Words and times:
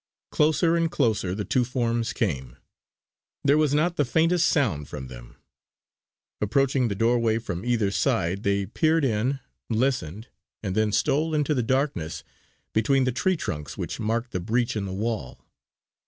Closer 0.31 0.75
and 0.75 0.89
closer 0.89 1.35
the 1.35 1.45
two 1.45 1.63
forms 1.63 2.11
came. 2.11 2.57
There 3.43 3.55
was 3.59 3.71
not 3.71 3.97
the 3.97 4.03
faintest 4.03 4.47
sound 4.47 4.87
from 4.89 5.09
them. 5.09 5.35
Approaching 6.41 6.87
the 6.87 6.95
door 6.95 7.19
way 7.19 7.37
from 7.37 7.63
either 7.63 7.91
side 7.91 8.41
they 8.41 8.65
peered 8.65 9.05
in, 9.05 9.39
listened, 9.69 10.27
and 10.63 10.73
then 10.73 10.91
stole 10.91 11.35
into 11.35 11.53
the 11.53 11.61
darkness 11.61 12.23
between 12.73 13.03
the 13.03 13.11
tree 13.11 13.37
trunks 13.37 13.77
which 13.77 13.99
marked 13.99 14.31
the 14.31 14.39
breach 14.39 14.75
in 14.75 14.85
the 14.87 14.91
wall. 14.91 15.45